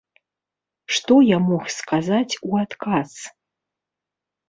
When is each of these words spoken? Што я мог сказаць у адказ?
Што 0.95 1.13
я 1.27 1.37
мог 1.51 1.63
сказаць 1.77 2.33
у 2.47 2.51
адказ? 2.65 3.11